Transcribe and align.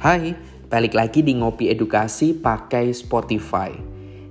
Hai, 0.00 0.32
balik 0.72 0.96
lagi 0.96 1.20
di 1.20 1.36
Ngopi 1.36 1.68
Edukasi 1.68 2.32
pakai 2.32 2.88
Spotify. 2.88 3.68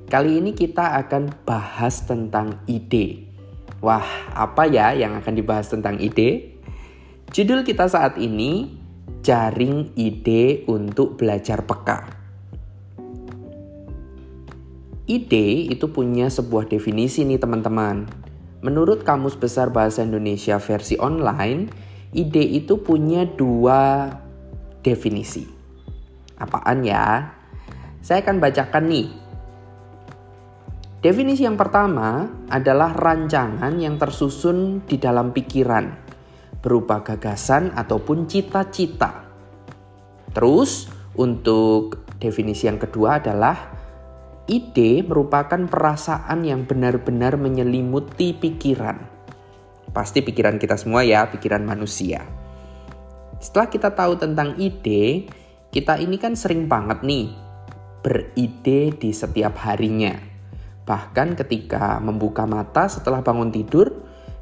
Kali 0.10 0.42
ini 0.42 0.58
kita 0.58 0.98
akan 0.98 1.46
bahas 1.46 2.10
tentang 2.10 2.58
ide. 2.66 3.30
Wah, 3.78 4.34
apa 4.34 4.66
ya 4.66 4.98
yang 4.98 5.14
akan 5.22 5.30
dibahas 5.38 5.70
tentang 5.70 6.02
ide? 6.02 6.58
Judul 7.30 7.62
kita 7.62 7.86
saat 7.86 8.18
ini 8.18 8.82
Jaring 9.22 9.94
Ide 9.94 10.66
untuk 10.66 11.22
Belajar 11.22 11.62
Peka. 11.62 12.18
Ide 15.06 15.70
itu 15.70 15.86
punya 15.94 16.34
sebuah 16.34 16.66
definisi 16.66 17.22
nih 17.30 17.38
teman-teman. 17.38 18.10
Menurut 18.66 19.06
Kamus 19.06 19.38
Besar 19.38 19.70
Bahasa 19.70 20.02
Indonesia 20.02 20.58
versi 20.58 20.98
online, 20.98 21.70
ide 22.10 22.42
itu 22.42 22.82
punya 22.82 23.30
dua 23.30 24.10
definisi. 24.82 25.59
Apaan 26.40 26.88
ya? 26.88 27.36
Saya 28.00 28.24
akan 28.24 28.40
bacakan 28.40 28.88
nih. 28.88 29.08
Definisi 31.00 31.48
yang 31.48 31.56
pertama 31.56 32.28
adalah 32.52 32.92
rancangan 32.92 33.72
yang 33.80 33.96
tersusun 33.96 34.84
di 34.84 35.00
dalam 35.00 35.32
pikiran, 35.32 35.96
berupa 36.60 37.00
gagasan 37.04 37.72
ataupun 37.72 38.28
cita-cita. 38.28 39.24
Terus, 40.36 40.92
untuk 41.16 42.04
definisi 42.20 42.68
yang 42.68 42.80
kedua 42.80 43.24
adalah 43.24 43.80
ide 44.52 45.06
merupakan 45.06 45.60
perasaan 45.72 46.44
yang 46.44 46.68
benar-benar 46.68 47.40
menyelimuti 47.40 48.36
pikiran. 48.36 49.00
Pasti 49.96 50.20
pikiran 50.20 50.60
kita 50.60 50.76
semua 50.76 51.08
ya, 51.08 51.32
pikiran 51.32 51.64
manusia. 51.64 52.28
Setelah 53.40 53.72
kita 53.72 53.90
tahu 53.96 54.20
tentang 54.20 54.60
ide, 54.60 55.32
kita 55.70 56.02
ini 56.02 56.18
kan 56.18 56.34
sering 56.34 56.66
banget 56.66 57.06
nih 57.06 57.30
beride 58.02 58.96
di 58.98 59.12
setiap 59.14 59.54
harinya. 59.70 60.18
Bahkan 60.90 61.38
ketika 61.38 62.02
membuka 62.02 62.50
mata 62.50 62.90
setelah 62.90 63.22
bangun 63.22 63.54
tidur, 63.54 63.94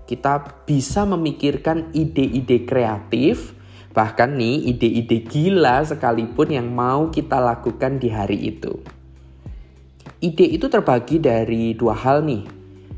kita 0.08 0.64
bisa 0.64 1.04
memikirkan 1.04 1.92
ide-ide 1.92 2.64
kreatif, 2.64 3.52
bahkan 3.92 4.40
nih 4.40 4.72
ide-ide 4.72 5.28
gila 5.28 5.84
sekalipun 5.84 6.56
yang 6.56 6.72
mau 6.72 7.12
kita 7.12 7.44
lakukan 7.44 8.00
di 8.00 8.08
hari 8.08 8.56
itu. 8.56 8.80
Ide 10.24 10.48
itu 10.48 10.72
terbagi 10.72 11.20
dari 11.20 11.76
dua 11.76 11.94
hal 11.94 12.24
nih. 12.24 12.56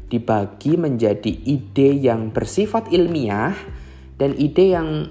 Dibagi 0.09 0.77
menjadi 0.77 1.33
ide 1.49 1.97
yang 1.97 2.29
bersifat 2.29 2.93
ilmiah 2.93 3.57
dan 4.21 4.37
ide 4.37 4.77
yang 4.77 5.09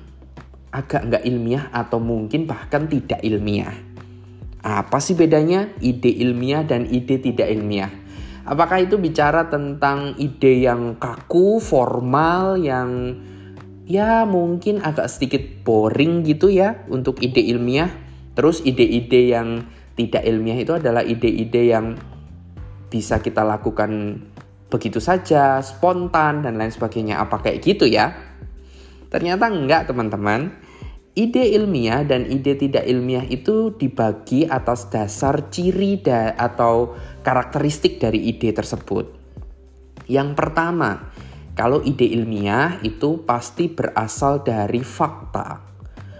agak 0.72 1.08
nggak 1.08 1.24
ilmiah 1.24 1.72
atau 1.72 2.00
mungkin 2.00 2.44
bahkan 2.44 2.88
tidak 2.88 3.20
ilmiah. 3.24 3.72
Apa 4.60 4.98
sih 5.00 5.16
bedanya 5.16 5.70
ide 5.80 6.10
ilmiah 6.10 6.66
dan 6.66 6.84
ide 6.88 7.22
tidak 7.22 7.48
ilmiah? 7.48 7.88
Apakah 8.48 8.80
itu 8.80 8.96
bicara 8.96 9.52
tentang 9.52 10.16
ide 10.16 10.64
yang 10.64 10.96
kaku, 10.96 11.60
formal, 11.60 12.56
yang 12.56 13.16
ya 13.88 14.24
mungkin 14.24 14.80
agak 14.80 15.08
sedikit 15.08 15.40
boring 15.64 16.24
gitu 16.24 16.48
ya 16.48 16.84
untuk 16.88 17.20
ide 17.20 17.44
ilmiah? 17.44 17.92
Terus 18.38 18.62
ide-ide 18.62 19.34
yang 19.34 19.66
tidak 19.98 20.22
ilmiah 20.22 20.54
itu 20.62 20.70
adalah 20.70 21.02
ide-ide 21.02 21.74
yang 21.74 21.98
bisa 22.86 23.18
kita 23.18 23.42
lakukan 23.42 24.22
begitu 24.70 25.02
saja, 25.02 25.58
spontan 25.58 26.46
dan 26.46 26.54
lain 26.54 26.70
sebagainya. 26.70 27.18
Apa 27.18 27.42
kayak 27.42 27.58
gitu 27.66 27.90
ya? 27.90 28.27
Ternyata 29.08 29.48
enggak 29.48 29.88
teman-teman. 29.88 30.52
Ide 31.18 31.50
ilmiah 31.58 32.06
dan 32.06 32.30
ide 32.30 32.54
tidak 32.54 32.86
ilmiah 32.86 33.26
itu 33.26 33.74
dibagi 33.74 34.46
atas 34.46 34.86
dasar 34.86 35.50
ciri 35.50 35.98
da 35.98 36.30
atau 36.38 36.94
karakteristik 37.26 37.98
dari 37.98 38.30
ide 38.30 38.54
tersebut. 38.54 39.18
Yang 40.06 40.38
pertama, 40.38 41.10
kalau 41.58 41.82
ide 41.82 42.06
ilmiah 42.06 42.78
itu 42.86 43.26
pasti 43.26 43.66
berasal 43.66 44.46
dari 44.46 44.78
fakta. 44.78 45.67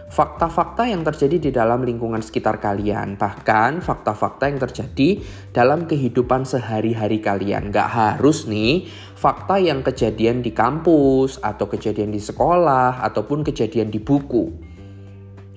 Fakta-fakta 0.08 0.88
yang 0.88 1.04
terjadi 1.04 1.36
di 1.36 1.50
dalam 1.52 1.84
lingkungan 1.84 2.24
sekitar 2.24 2.64
kalian, 2.64 3.20
bahkan 3.20 3.84
fakta-fakta 3.84 4.48
yang 4.48 4.56
terjadi 4.56 5.20
dalam 5.52 5.84
kehidupan 5.84 6.48
sehari-hari 6.48 7.20
kalian. 7.20 7.68
Gak 7.68 7.92
harus 7.92 8.48
nih 8.48 8.88
fakta 9.12 9.60
yang 9.60 9.84
kejadian 9.84 10.40
di 10.40 10.56
kampus, 10.56 11.36
atau 11.44 11.68
kejadian 11.68 12.08
di 12.08 12.24
sekolah, 12.24 13.04
ataupun 13.04 13.44
kejadian 13.44 13.92
di 13.92 14.00
buku 14.00 14.68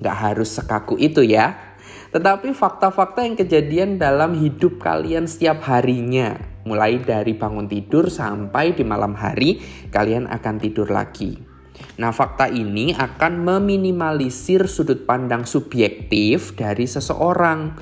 Gak 0.02 0.18
harus 0.18 0.50
sekaku 0.58 0.98
itu 0.98 1.22
ya. 1.22 1.78
Tetapi 2.12 2.52
fakta-fakta 2.52 3.24
yang 3.24 3.38
kejadian 3.38 4.02
dalam 4.02 4.36
hidup 4.36 4.82
kalian 4.82 5.30
setiap 5.30 5.64
harinya. 5.70 6.36
Mulai 6.66 7.00
dari 7.00 7.38
bangun 7.38 7.70
tidur 7.70 8.10
sampai 8.10 8.74
di 8.76 8.84
malam 8.84 9.16
hari 9.16 9.62
kalian 9.94 10.28
akan 10.28 10.56
tidur 10.60 10.90
lagi. 10.90 11.51
Nah 12.00 12.12
fakta 12.16 12.50
ini 12.50 12.96
akan 12.96 13.46
meminimalisir 13.46 14.68
sudut 14.68 15.06
pandang 15.06 15.46
subjektif 15.46 16.56
dari 16.56 16.86
seseorang. 16.90 17.78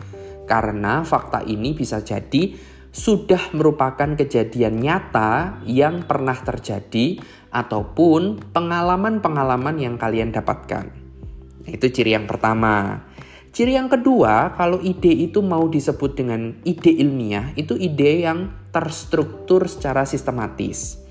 Karena 0.49 1.05
fakta 1.05 1.45
ini 1.45 1.77
bisa 1.77 2.01
jadi 2.01 2.57
sudah 2.89 3.53
merupakan 3.53 4.17
kejadian 4.17 4.81
nyata 4.81 5.61
yang 5.69 6.09
pernah 6.09 6.33
terjadi 6.33 7.21
ataupun 7.53 8.49
pengalaman-pengalaman 8.49 9.77
yang 9.77 9.95
kalian 10.01 10.33
dapatkan. 10.33 10.89
Itu 11.69 11.85
ciri 11.93 12.17
yang 12.17 12.25
pertama. 12.25 13.05
Ciri 13.49 13.77
yang 13.77 13.89
kedua, 13.89 14.53
kalau 14.57 14.77
ide 14.81 15.09
itu 15.09 15.41
mau 15.41 15.65
disebut 15.69 16.17
dengan 16.17 16.53
ide 16.65 16.93
ilmiah, 16.93 17.53
itu 17.57 17.73
ide 17.77 18.25
yang 18.25 18.53
terstruktur 18.69 19.65
secara 19.65 20.05
sistematis. 20.05 21.01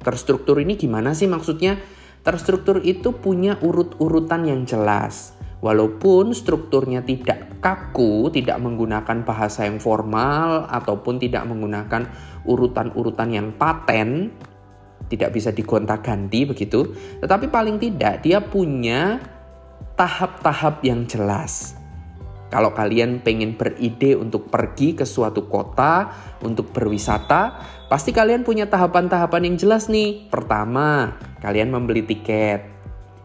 Terstruktur 0.00 0.60
ini 0.60 0.80
gimana 0.80 1.12
sih 1.12 1.28
maksudnya? 1.28 1.80
Terstruktur 2.22 2.78
itu 2.86 3.10
punya 3.10 3.58
urut-urutan 3.58 4.46
yang 4.46 4.62
jelas. 4.62 5.34
Walaupun 5.62 6.34
strukturnya 6.34 7.02
tidak 7.02 7.58
kaku, 7.62 8.30
tidak 8.34 8.58
menggunakan 8.62 9.22
bahasa 9.22 9.66
yang 9.66 9.78
formal, 9.78 10.66
ataupun 10.70 11.22
tidak 11.22 11.46
menggunakan 11.46 12.06
urutan-urutan 12.46 13.30
yang 13.30 13.54
paten, 13.54 14.34
tidak 15.06 15.34
bisa 15.34 15.50
digonta-ganti 15.50 16.46
begitu. 16.46 16.94
Tetapi 17.22 17.46
paling 17.50 17.78
tidak 17.78 18.22
dia 18.22 18.42
punya 18.42 19.22
tahap-tahap 19.94 20.82
yang 20.86 21.06
jelas. 21.06 21.81
Kalau 22.52 22.76
kalian 22.76 23.24
pengen 23.24 23.56
beride 23.56 24.12
untuk 24.12 24.52
pergi 24.52 24.92
ke 24.92 25.08
suatu 25.08 25.48
kota 25.48 26.12
untuk 26.44 26.68
berwisata, 26.68 27.56
pasti 27.88 28.12
kalian 28.12 28.44
punya 28.44 28.68
tahapan-tahapan 28.68 29.48
yang 29.48 29.56
jelas 29.56 29.88
nih. 29.88 30.28
Pertama, 30.28 31.16
kalian 31.40 31.72
membeli 31.72 32.04
tiket. 32.04 32.68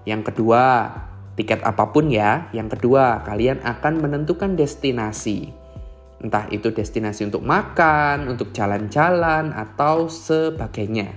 Yang 0.08 0.32
kedua, 0.32 0.96
tiket 1.36 1.60
apa 1.68 1.92
pun 1.92 2.08
ya. 2.08 2.48
Yang 2.56 2.80
kedua, 2.80 3.28
kalian 3.28 3.60
akan 3.68 4.00
menentukan 4.00 4.56
destinasi. 4.56 5.52
Entah 6.24 6.48
itu 6.48 6.72
destinasi 6.72 7.28
untuk 7.28 7.44
makan, 7.44 8.32
untuk 8.32 8.56
jalan-jalan, 8.56 9.52
atau 9.52 10.08
sebagainya. 10.08 11.12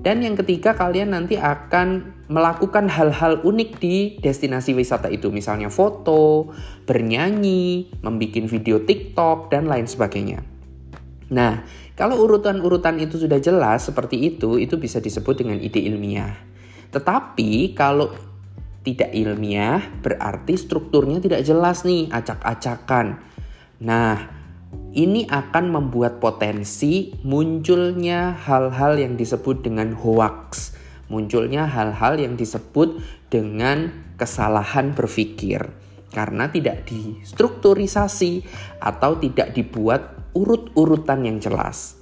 Dan 0.00 0.24
yang 0.24 0.40
ketiga, 0.40 0.72
kalian 0.72 1.12
nanti 1.12 1.36
akan 1.36 2.13
melakukan 2.28 2.88
hal-hal 2.88 3.44
unik 3.44 3.70
di 3.80 4.16
destinasi 4.20 4.72
wisata 4.72 5.12
itu. 5.12 5.28
Misalnya 5.28 5.68
foto, 5.68 6.52
bernyanyi, 6.88 7.92
membuat 8.00 8.48
video 8.48 8.80
TikTok, 8.80 9.52
dan 9.52 9.68
lain 9.68 9.84
sebagainya. 9.84 10.40
Nah, 11.32 11.64
kalau 11.94 12.24
urutan-urutan 12.26 13.00
itu 13.00 13.16
sudah 13.16 13.40
jelas 13.40 13.88
seperti 13.88 14.34
itu, 14.34 14.60
itu 14.60 14.76
bisa 14.76 15.00
disebut 15.00 15.44
dengan 15.44 15.58
ide 15.60 15.80
ilmiah. 15.84 16.34
Tetapi 16.92 17.74
kalau 17.74 18.12
tidak 18.84 19.10
ilmiah, 19.16 19.80
berarti 20.04 20.60
strukturnya 20.60 21.18
tidak 21.18 21.40
jelas 21.42 21.88
nih, 21.88 22.12
acak-acakan. 22.12 23.24
Nah, 23.80 24.44
ini 24.94 25.26
akan 25.26 25.74
membuat 25.74 26.22
potensi 26.22 27.16
munculnya 27.26 28.36
hal-hal 28.36 29.00
yang 29.00 29.16
disebut 29.18 29.64
dengan 29.64 29.96
hoax, 29.96 30.76
munculnya 31.08 31.68
hal-hal 31.68 32.16
yang 32.16 32.34
disebut 32.38 33.00
dengan 33.28 33.92
kesalahan 34.16 34.94
berpikir 34.94 35.68
karena 36.14 36.46
tidak 36.48 36.86
distrukturisasi 36.86 38.46
atau 38.78 39.18
tidak 39.18 39.52
dibuat 39.52 40.30
urut-urutan 40.32 41.26
yang 41.26 41.38
jelas. 41.42 41.98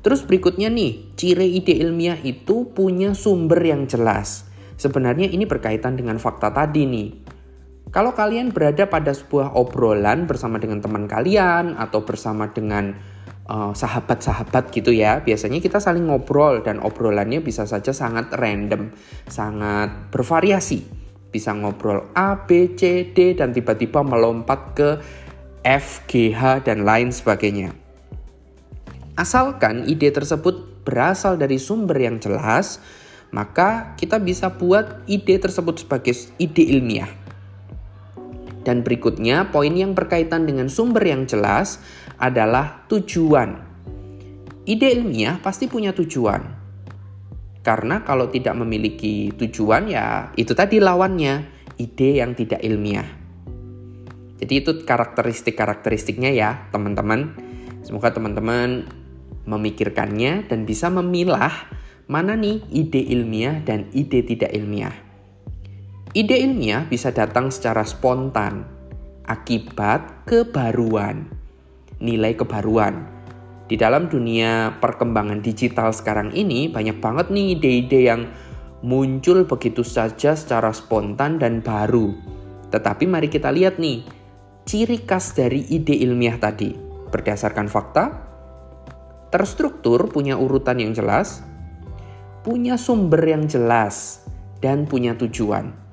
Terus 0.00 0.24
berikutnya 0.24 0.72
nih, 0.72 1.12
ciri 1.18 1.58
ide 1.58 1.76
ilmiah 1.84 2.16
itu 2.22 2.70
punya 2.72 3.12
sumber 3.12 3.60
yang 3.60 3.84
jelas. 3.84 4.48
Sebenarnya 4.78 5.28
ini 5.28 5.44
berkaitan 5.44 5.98
dengan 5.98 6.16
fakta 6.16 6.54
tadi 6.54 6.86
nih. 6.86 7.08
Kalau 7.88 8.12
kalian 8.12 8.52
berada 8.52 8.84
pada 8.86 9.10
sebuah 9.16 9.56
obrolan 9.56 10.28
bersama 10.28 10.60
dengan 10.60 10.84
teman 10.84 11.08
kalian 11.08 11.74
atau 11.76 12.04
bersama 12.04 12.52
dengan 12.52 12.94
eh, 13.48 13.72
sahabat-sahabat 13.72 14.70
gitu 14.70 14.92
ya, 14.92 15.24
biasanya 15.24 15.58
kita 15.64 15.80
saling 15.80 16.06
ngobrol 16.06 16.60
dan 16.60 16.78
obrolannya 16.84 17.40
bisa 17.40 17.64
saja 17.64 17.90
sangat 17.96 18.30
random, 18.36 18.92
sangat 19.26 20.12
bervariasi. 20.12 21.00
bisa 21.28 21.52
ngobrol 21.52 22.08
A, 22.16 22.48
B, 22.48 22.72
C, 22.72 23.12
D, 23.12 23.36
dan 23.36 23.52
tiba-tiba 23.52 24.00
melompat 24.00 24.60
ke 24.72 24.88
F, 25.60 26.08
G, 26.08 26.32
H, 26.32 26.64
dan 26.64 26.88
lain 26.88 27.12
sebagainya. 27.12 27.76
Asalkan 29.18 29.84
ide 29.84 30.08
tersebut 30.08 30.86
berasal 30.88 31.36
dari 31.36 31.60
sumber 31.60 32.00
yang 32.00 32.16
jelas, 32.16 32.80
maka 33.28 33.92
kita 34.00 34.16
bisa 34.16 34.48
buat 34.56 35.04
ide 35.04 35.36
tersebut 35.36 35.84
sebagai 35.84 36.16
ide 36.40 36.64
ilmiah. 36.64 37.12
Dan 38.64 38.80
berikutnya, 38.84 39.52
poin 39.52 39.72
yang 39.72 39.92
berkaitan 39.92 40.48
dengan 40.48 40.72
sumber 40.72 41.04
yang 41.04 41.28
jelas 41.28 41.80
adalah 42.18 42.84
tujuan. 42.90 43.66
Ide 44.68 44.86
ilmiah 45.00 45.40
pasti 45.40 45.70
punya 45.70 45.96
tujuan. 45.96 46.58
Karena 47.64 48.04
kalau 48.04 48.28
tidak 48.28 48.58
memiliki 48.58 49.32
tujuan 49.34 49.88
ya 49.88 50.30
itu 50.36 50.52
tadi 50.52 50.82
lawannya, 50.82 51.46
ide 51.78 52.20
yang 52.20 52.34
tidak 52.36 52.60
ilmiah. 52.60 53.06
Jadi 54.38 54.54
itu 54.54 54.70
karakteristik-karakteristiknya 54.86 56.30
ya 56.34 56.70
teman-teman. 56.70 57.34
Semoga 57.82 58.12
teman-teman 58.12 58.86
memikirkannya 59.48 60.46
dan 60.46 60.68
bisa 60.68 60.92
memilah 60.92 61.52
mana 62.08 62.36
nih 62.36 62.64
ide 62.68 63.00
ilmiah 63.00 63.60
dan 63.64 63.88
ide 63.96 64.24
tidak 64.24 64.52
ilmiah. 64.52 64.94
Ide 66.16 66.40
ilmiah 66.40 66.88
bisa 66.88 67.12
datang 67.12 67.52
secara 67.52 67.84
spontan 67.84 68.64
akibat 69.28 70.24
kebaruan, 70.24 71.28
nilai 71.98 72.34
kebaruan 72.38 73.18
di 73.68 73.76
dalam 73.76 74.08
dunia 74.08 74.80
perkembangan 74.80 75.44
digital 75.44 75.92
sekarang 75.92 76.32
ini 76.32 76.72
banyak 76.72 77.04
banget 77.04 77.28
nih 77.28 77.46
ide-ide 77.52 78.00
yang 78.00 78.24
muncul 78.80 79.44
begitu 79.44 79.84
saja 79.84 80.32
secara 80.32 80.72
spontan 80.72 81.36
dan 81.36 81.60
baru. 81.60 82.16
Tetapi 82.72 83.04
mari 83.04 83.28
kita 83.28 83.52
lihat 83.52 83.76
nih, 83.76 84.08
ciri 84.64 85.04
khas 85.04 85.36
dari 85.36 85.68
ide 85.68 85.92
ilmiah 86.00 86.40
tadi 86.40 86.72
berdasarkan 87.12 87.68
fakta, 87.68 88.04
terstruktur, 89.28 90.08
punya 90.08 90.40
urutan 90.40 90.80
yang 90.80 90.96
jelas, 90.96 91.44
punya 92.40 92.80
sumber 92.80 93.20
yang 93.20 93.44
jelas, 93.44 94.24
dan 94.64 94.88
punya 94.88 95.12
tujuan. 95.12 95.87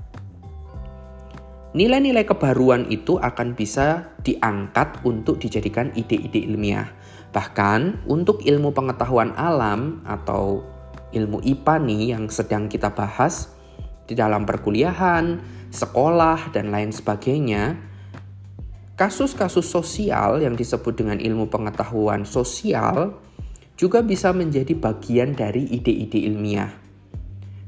Nilai-nilai 1.75 2.23
kebaruan 2.23 2.87
itu 2.87 3.19
akan 3.19 3.51
bisa 3.51 4.15
diangkat 4.23 5.03
untuk 5.03 5.43
dijadikan 5.43 5.91
ide-ide 5.91 6.47
ilmiah. 6.47 6.87
Bahkan 7.35 8.07
untuk 8.07 8.39
ilmu 8.47 8.71
pengetahuan 8.71 9.35
alam 9.35 9.99
atau 10.07 10.63
ilmu 11.11 11.43
IPA 11.43 11.75
nih 11.83 12.01
yang 12.15 12.31
sedang 12.31 12.71
kita 12.71 12.95
bahas 12.95 13.51
di 14.07 14.15
dalam 14.15 14.47
perkuliahan, 14.47 15.43
sekolah, 15.67 16.55
dan 16.55 16.71
lain 16.71 16.95
sebagainya, 16.95 17.75
kasus-kasus 18.95 19.67
sosial 19.67 20.39
yang 20.39 20.55
disebut 20.55 20.95
dengan 20.95 21.19
ilmu 21.19 21.51
pengetahuan 21.51 22.23
sosial 22.23 23.19
juga 23.75 23.99
bisa 23.99 24.31
menjadi 24.31 24.71
bagian 24.79 25.35
dari 25.35 25.67
ide-ide 25.75 26.23
ilmiah. 26.23 26.71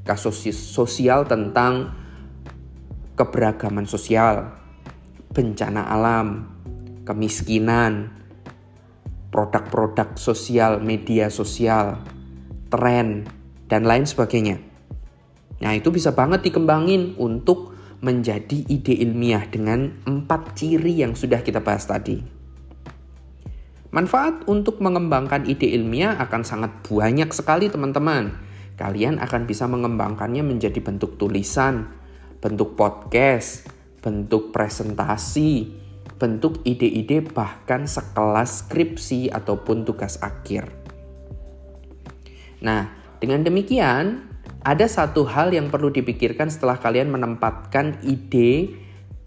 Kasus 0.08 0.48
sosial 0.56 1.28
tentang 1.28 2.07
keberagaman 3.18 3.90
sosial, 3.90 4.54
bencana 5.34 5.90
alam, 5.90 6.48
kemiskinan, 7.04 8.14
produk-produk 9.34 10.16
sosial, 10.16 10.80
media 10.80 11.28
sosial, 11.34 12.00
tren, 12.70 13.26
dan 13.68 13.84
lain 13.84 14.06
sebagainya. 14.06 14.62
Nah, 15.58 15.74
itu 15.74 15.90
bisa 15.90 16.14
banget 16.14 16.46
dikembangin 16.46 17.18
untuk 17.18 17.74
menjadi 17.98 18.62
ide 18.70 18.94
ilmiah 19.02 19.50
dengan 19.50 19.90
empat 20.06 20.54
ciri 20.54 21.02
yang 21.02 21.18
sudah 21.18 21.42
kita 21.42 21.66
bahas 21.66 21.90
tadi. 21.90 22.22
Manfaat 23.90 24.46
untuk 24.46 24.78
mengembangkan 24.78 25.50
ide 25.50 25.74
ilmiah 25.74 26.22
akan 26.22 26.46
sangat 26.46 26.86
banyak 26.86 27.34
sekali 27.34 27.74
teman-teman. 27.74 28.38
Kalian 28.78 29.18
akan 29.18 29.50
bisa 29.50 29.66
mengembangkannya 29.66 30.46
menjadi 30.46 30.78
bentuk 30.78 31.18
tulisan, 31.18 31.97
bentuk 32.38 32.78
podcast, 32.78 33.68
bentuk 34.02 34.54
presentasi, 34.54 35.74
bentuk 36.18 36.62
ide-ide 36.66 37.22
bahkan 37.22 37.86
sekelas 37.86 38.66
skripsi 38.66 39.30
ataupun 39.34 39.86
tugas 39.86 40.18
akhir. 40.22 40.70
Nah, 42.62 42.90
dengan 43.22 43.46
demikian, 43.46 44.26
ada 44.66 44.86
satu 44.90 45.26
hal 45.30 45.54
yang 45.54 45.70
perlu 45.70 45.94
dipikirkan 45.94 46.50
setelah 46.50 46.82
kalian 46.82 47.14
menempatkan 47.14 48.02
ide 48.02 48.74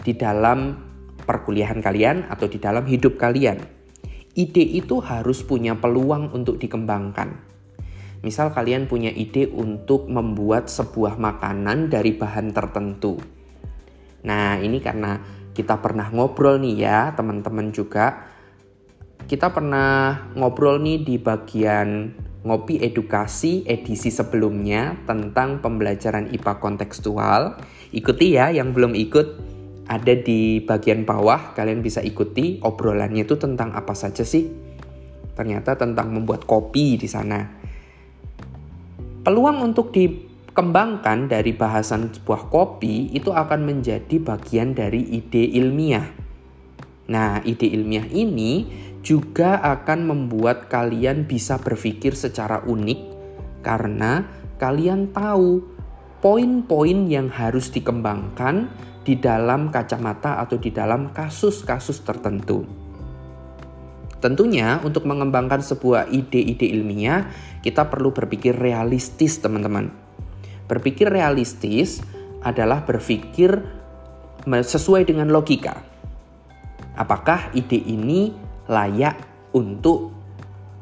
di 0.00 0.12
dalam 0.16 0.76
perkuliahan 1.24 1.78
kalian 1.78 2.26
atau 2.26 2.50
di 2.50 2.58
dalam 2.58 2.86
hidup 2.86 3.18
kalian. 3.20 3.58
Ide 4.34 4.62
itu 4.62 5.02
harus 5.02 5.42
punya 5.42 5.74
peluang 5.74 6.30
untuk 6.30 6.58
dikembangkan. 6.62 7.49
Misal 8.20 8.52
kalian 8.52 8.84
punya 8.84 9.08
ide 9.08 9.48
untuk 9.48 10.04
membuat 10.12 10.68
sebuah 10.68 11.16
makanan 11.16 11.88
dari 11.88 12.12
bahan 12.12 12.52
tertentu. 12.52 13.16
Nah, 14.28 14.60
ini 14.60 14.76
karena 14.84 15.16
kita 15.56 15.80
pernah 15.80 16.12
ngobrol 16.12 16.60
nih 16.60 16.76
ya 16.84 16.98
teman-teman 17.16 17.72
juga. 17.72 18.28
Kita 19.24 19.48
pernah 19.52 20.28
ngobrol 20.36 20.82
nih 20.84 21.00
di 21.00 21.16
bagian 21.16 22.12
ngopi 22.40 22.80
edukasi 22.80 23.68
edisi 23.68 24.08
sebelumnya 24.08 24.96
tentang 25.04 25.60
pembelajaran 25.60 26.32
IPA 26.32 26.54
kontekstual. 26.60 27.60
Ikuti 27.92 28.36
ya 28.36 28.48
yang 28.52 28.72
belum 28.72 28.96
ikut 28.96 29.50
ada 29.90 30.14
di 30.14 30.62
bagian 30.62 31.02
bawah 31.02 31.50
kalian 31.52 31.82
bisa 31.82 31.98
ikuti 31.98 32.62
obrolannya 32.62 33.26
itu 33.26 33.34
tentang 33.34 33.74
apa 33.74 33.92
saja 33.92 34.22
sih? 34.22 34.46
Ternyata 35.34 35.74
tentang 35.74 36.14
membuat 36.14 36.46
kopi 36.46 36.94
di 37.00 37.08
sana. 37.10 37.59
Peluang 39.20 39.60
untuk 39.60 39.92
di 39.92 40.08
kembangkan 40.56 41.28
dari 41.28 41.52
bahasan 41.52 42.08
sebuah 42.08 42.48
kopi 42.48 43.12
itu 43.12 43.28
akan 43.28 43.68
menjadi 43.68 44.16
bagian 44.16 44.72
dari 44.72 45.04
ide 45.12 45.44
ilmiah. 45.60 46.08
Nah, 47.12 47.44
ide 47.44 47.68
ilmiah 47.68 48.08
ini 48.08 48.64
juga 49.04 49.60
akan 49.60 50.08
membuat 50.08 50.72
kalian 50.72 51.28
bisa 51.28 51.60
berpikir 51.60 52.16
secara 52.16 52.64
unik 52.64 53.00
karena 53.60 54.24
kalian 54.56 55.12
tahu 55.12 55.68
poin-poin 56.24 57.04
yang 57.12 57.28
harus 57.28 57.68
dikembangkan 57.68 58.72
di 59.04 59.20
dalam 59.20 59.68
kacamata 59.68 60.40
atau 60.40 60.56
di 60.56 60.72
dalam 60.72 61.12
kasus-kasus 61.12 62.00
tertentu. 62.08 62.79
Tentunya 64.20 64.76
untuk 64.84 65.08
mengembangkan 65.08 65.64
sebuah 65.64 66.12
ide-ide 66.12 66.68
ilmiah, 66.76 67.32
kita 67.64 67.88
perlu 67.88 68.12
berpikir 68.12 68.52
realistis, 68.52 69.40
teman-teman. 69.40 69.88
Berpikir 70.68 71.08
realistis 71.08 72.04
adalah 72.44 72.84
berpikir 72.84 73.80
sesuai 74.44 75.08
dengan 75.08 75.32
logika. 75.32 75.80
Apakah 77.00 77.48
ide 77.56 77.80
ini 77.80 78.32
layak 78.68 79.16
untuk 79.56 80.12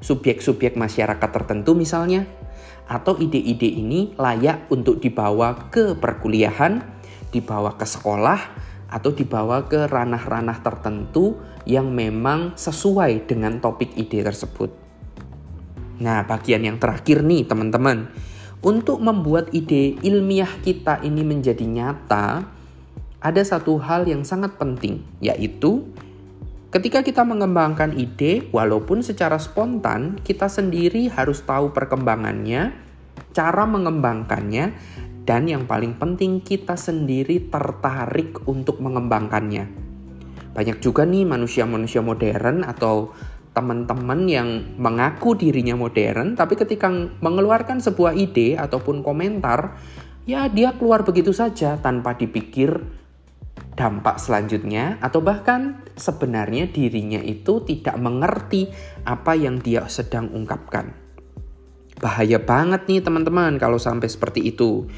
subjek-subjek 0.02 0.75
masyarakat 0.75 1.30
tertentu 1.30 1.78
misalnya? 1.78 2.26
Atau 2.90 3.23
ide-ide 3.23 3.71
ini 3.71 4.18
layak 4.18 4.66
untuk 4.71 4.99
dibawa 4.99 5.71
ke 5.71 5.95
perkuliahan, 5.95 6.83
dibawa 7.30 7.78
ke 7.78 7.87
sekolah, 7.87 8.40
atau 8.88 9.12
dibawa 9.12 9.68
ke 9.68 9.85
ranah-ranah 9.88 10.64
tertentu 10.64 11.37
yang 11.68 11.92
memang 11.92 12.57
sesuai 12.57 13.28
dengan 13.28 13.61
topik 13.61 13.92
ide 14.00 14.25
tersebut. 14.25 14.73
Nah, 16.00 16.25
bagian 16.25 16.64
yang 16.64 16.80
terakhir 16.80 17.21
nih 17.21 17.45
teman-teman, 17.45 18.09
untuk 18.64 18.99
membuat 18.99 19.52
ide 19.54 19.95
ilmiah 20.02 20.50
kita 20.64 21.04
ini 21.04 21.23
menjadi 21.23 21.62
nyata, 21.62 22.42
ada 23.18 23.42
satu 23.42 23.78
hal 23.83 24.07
yang 24.07 24.23
sangat 24.23 24.54
penting, 24.57 25.02
yaitu 25.18 25.87
ketika 26.71 27.02
kita 27.02 27.26
mengembangkan 27.26 27.95
ide, 27.99 28.47
walaupun 28.54 29.02
secara 29.02 29.37
spontan, 29.42 30.18
kita 30.23 30.47
sendiri 30.47 31.11
harus 31.11 31.42
tahu 31.42 31.75
perkembangannya, 31.75 32.75
cara 33.35 33.64
mengembangkannya, 33.66 34.75
dan 35.28 35.44
yang 35.44 35.68
paling 35.68 36.00
penting, 36.00 36.40
kita 36.40 36.73
sendiri 36.80 37.52
tertarik 37.52 38.49
untuk 38.49 38.80
mengembangkannya. 38.80 39.68
Banyak 40.56 40.80
juga 40.80 41.04
nih 41.04 41.28
manusia-manusia 41.28 42.00
modern 42.00 42.64
atau 42.64 43.12
teman-teman 43.52 44.25
yang 44.25 44.49
mengaku 44.80 45.37
dirinya 45.37 45.76
modern, 45.76 46.32
tapi 46.32 46.56
ketika 46.56 46.88
mengeluarkan 47.20 47.76
sebuah 47.85 48.16
ide 48.16 48.56
ataupun 48.56 49.04
komentar, 49.04 49.76
ya 50.25 50.49
dia 50.49 50.73
keluar 50.80 51.04
begitu 51.04 51.37
saja 51.37 51.76
tanpa 51.76 52.16
dipikir 52.16 52.80
dampak 53.76 54.16
selanjutnya, 54.16 54.97
atau 55.04 55.20
bahkan 55.20 55.85
sebenarnya 55.92 56.73
dirinya 56.73 57.20
itu 57.20 57.61
tidak 57.68 58.00
mengerti 58.00 58.73
apa 59.04 59.37
yang 59.37 59.61
dia 59.61 59.85
sedang 59.92 60.32
ungkapkan. 60.32 60.97
Bahaya 62.00 62.40
banget 62.40 62.88
nih 62.88 63.04
teman-teman 63.04 63.61
kalau 63.61 63.76
sampai 63.76 64.08
seperti 64.08 64.49
itu. 64.49 64.88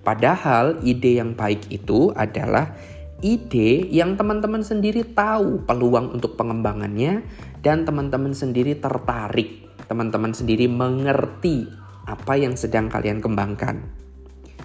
Padahal 0.00 0.80
ide 0.80 1.20
yang 1.20 1.36
baik 1.36 1.68
itu 1.68 2.12
adalah 2.16 2.72
ide 3.20 3.84
yang 3.92 4.16
teman-teman 4.16 4.64
sendiri 4.64 5.04
tahu 5.12 5.64
peluang 5.68 6.16
untuk 6.16 6.40
pengembangannya 6.40 7.20
dan 7.60 7.84
teman-teman 7.84 8.32
sendiri 8.32 8.80
tertarik, 8.80 9.68
teman-teman 9.88 10.32
sendiri 10.32 10.64
mengerti 10.66 11.68
apa 12.08 12.40
yang 12.40 12.56
sedang 12.56 12.88
kalian 12.88 13.20
kembangkan. 13.20 13.84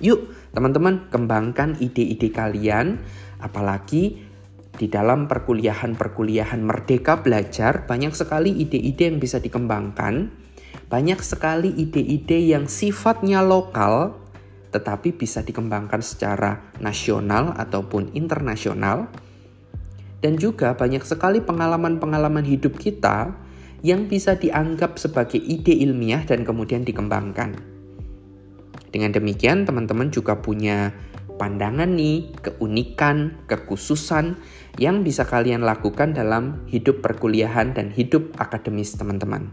Yuk, 0.04 0.32
teman-teman, 0.52 1.08
kembangkan 1.08 1.80
ide-ide 1.80 2.32
kalian, 2.32 3.00
apalagi 3.40 4.20
di 4.76 4.92
dalam 4.92 5.32
perkuliahan-perkuliahan 5.32 6.60
merdeka 6.60 7.24
belajar, 7.24 7.88
banyak 7.88 8.12
sekali 8.12 8.52
ide-ide 8.52 9.08
yang 9.08 9.20
bisa 9.24 9.40
dikembangkan, 9.40 10.32
banyak 10.92 11.20
sekali 11.24 11.72
ide-ide 11.72 12.44
yang 12.44 12.68
sifatnya 12.68 13.40
lokal, 13.40 14.25
tetapi 14.76 15.16
bisa 15.16 15.40
dikembangkan 15.40 16.04
secara 16.04 16.60
nasional 16.84 17.56
ataupun 17.56 18.12
internasional. 18.12 19.08
Dan 20.20 20.36
juga 20.36 20.76
banyak 20.76 21.08
sekali 21.08 21.40
pengalaman-pengalaman 21.40 22.44
hidup 22.44 22.76
kita 22.76 23.32
yang 23.86 24.12
bisa 24.12 24.36
dianggap 24.36 25.00
sebagai 25.00 25.40
ide 25.40 25.72
ilmiah 25.72 26.28
dan 26.28 26.44
kemudian 26.44 26.84
dikembangkan. 26.84 27.56
Dengan 28.92 29.12
demikian, 29.16 29.64
teman-teman 29.64 30.10
juga 30.10 30.42
punya 30.42 30.92
pandangan 31.36 31.94
nih, 31.94 32.32
keunikan, 32.42 33.38
kekhususan 33.46 34.40
yang 34.82 35.06
bisa 35.06 35.28
kalian 35.28 35.62
lakukan 35.64 36.16
dalam 36.16 36.64
hidup 36.68 37.04
perkuliahan 37.06 37.76
dan 37.76 37.92
hidup 37.94 38.34
akademis 38.42 38.96
teman-teman. 38.96 39.52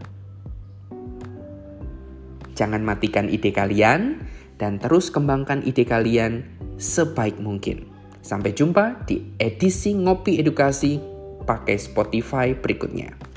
Jangan 2.52 2.84
matikan 2.84 3.26
ide 3.28 3.50
kalian, 3.50 4.22
dan 4.62 4.78
terus 4.78 5.10
kembangkan 5.10 5.66
ide 5.66 5.82
kalian 5.82 6.46
sebaik 6.78 7.34
mungkin. 7.42 7.90
Sampai 8.22 8.54
jumpa 8.54 9.02
di 9.10 9.34
edisi 9.42 9.90
Ngopi 9.98 10.38
Edukasi 10.38 11.02
pakai 11.42 11.74
Spotify 11.74 12.54
berikutnya. 12.54 13.31